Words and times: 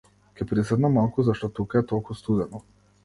Ќе 0.39 0.45
приседнам 0.51 0.95
малку 0.99 1.25
зашто 1.27 1.49
тука 1.59 1.83
е 1.83 1.85
толку 1.93 2.21
студено. 2.23 2.63